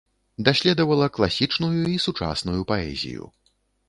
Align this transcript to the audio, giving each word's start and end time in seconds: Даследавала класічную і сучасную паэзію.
Даследавала 0.45 1.09
класічную 1.17 1.69
і 1.91 1.97
сучасную 2.05 2.57
паэзію. 2.73 3.29